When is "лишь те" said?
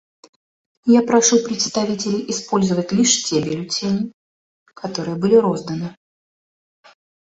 2.91-3.39